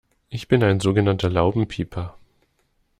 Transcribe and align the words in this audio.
Ich 0.29 0.47
bin 0.47 0.63
ein 0.63 0.79
so 0.79 0.95
genannter 0.95 1.29
Laubenpieper. 1.29 2.15